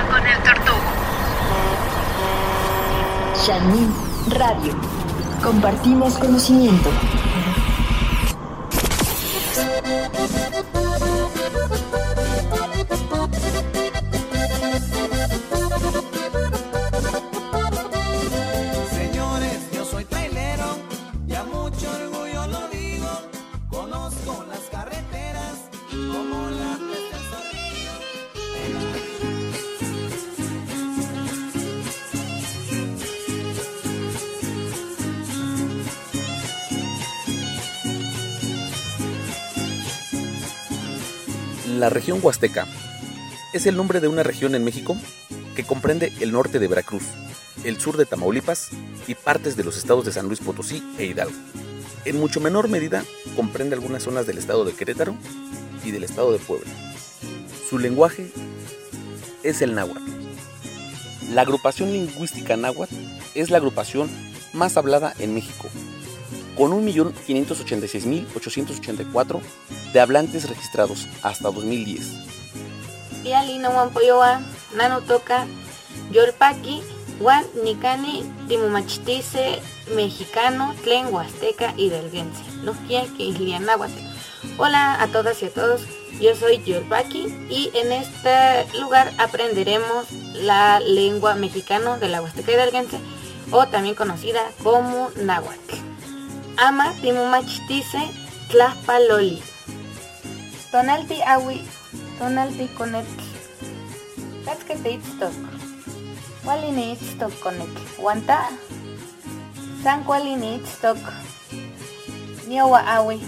[0.00, 0.78] Hablando con el Tortugo.
[3.46, 3.94] Shanin
[4.30, 4.74] Radio.
[5.42, 6.90] Compartimos conocimiento.
[41.78, 42.66] La región Huasteca
[43.52, 44.96] es el nombre de una región en México
[45.54, 47.04] que comprende el norte de Veracruz,
[47.62, 48.70] el sur de Tamaulipas
[49.06, 51.36] y partes de los estados de San Luis Potosí e Hidalgo.
[52.04, 53.04] En mucho menor medida
[53.36, 55.14] comprende algunas zonas del estado de Querétaro
[55.84, 56.70] y del estado de Puebla.
[57.68, 58.32] Su lenguaje
[59.44, 60.10] es el náhuatl.
[61.32, 62.94] La agrupación lingüística náhuatl
[63.36, 64.10] es la agrupación
[64.52, 65.68] más hablada en México,
[66.60, 69.40] con 1.586.884
[69.94, 73.22] de hablantes registrados hasta 2010.
[73.24, 74.42] Ialina Wampoyoa,
[74.76, 75.46] Nanotoca,
[76.12, 76.82] Yorpaki,
[77.18, 79.62] Wan Nikani, Timumachitise,
[79.96, 82.42] Mexicano, Tlen, Huasteca y Delguense.
[84.58, 85.86] Hola a todas y a todos,
[86.20, 92.56] yo soy Yorpaki y en este lugar aprenderemos la lengua mexicano de la Huasteca y
[92.56, 92.98] Delguense
[93.50, 95.89] o también conocida como Náhuatl.
[96.60, 98.12] Ama Timumachitise,
[98.52, 99.40] Tlaspaloli.
[100.70, 101.64] Tonalti Awi,
[102.18, 103.24] Tonalti Conetl.
[104.44, 105.32] Katzkete itztok.
[106.44, 107.80] Walini itztok conetl.
[107.96, 108.52] Wanta.
[109.82, 111.00] San Walini itztok.
[112.46, 113.24] Niowa Awi.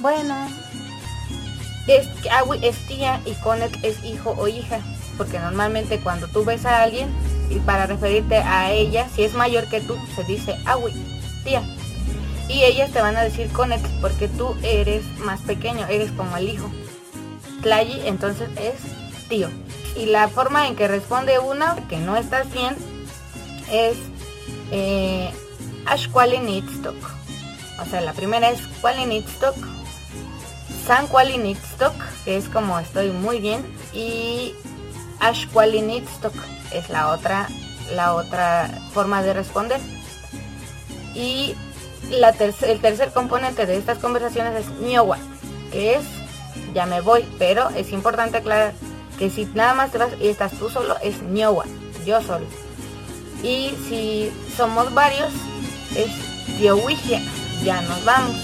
[0.00, 0.34] Bueno.
[1.86, 4.80] Es que Awi es tía y Conetl es hijo o hija.
[5.16, 7.08] Porque normalmente cuando tú ves a alguien
[7.48, 10.92] y para referirte a ella, si es mayor que tú, se dice Awi,
[11.46, 11.62] tía.
[12.48, 16.50] Y ellas te van a decir Conetl porque tú eres más pequeño, eres como el
[16.50, 16.70] hijo.
[17.62, 18.74] Tlayi entonces es
[19.28, 19.48] tío.
[19.96, 22.76] Y la forma en que responde una que no estás bien
[23.72, 23.96] es
[24.70, 25.30] eh,
[25.86, 26.96] Ashkwalinitztok.
[27.80, 29.54] O sea, la primera es Kwalinitztok,
[30.86, 34.54] San Kwalinitztok, que es como estoy muy bien, y
[35.20, 36.32] Ashkwalinitztok
[36.72, 37.48] es la otra,
[37.94, 39.80] la otra forma de responder.
[41.16, 41.54] Y
[42.10, 45.16] la terc- el tercer componente de estas conversaciones es Niowa,
[45.72, 46.04] que es
[46.74, 48.72] ya me voy, pero es importante aclarar
[49.18, 51.64] que si nada más te vas y estás tú solo, es Niowa,
[52.04, 52.44] yo solo.
[53.42, 55.30] Y si somos varios,
[55.96, 57.22] es Diowigia,
[57.64, 58.36] ya nos vamos.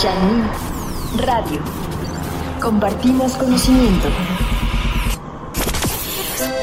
[0.00, 0.44] Shanin
[1.26, 1.60] Radio.
[2.60, 4.06] Compartimos conocimiento.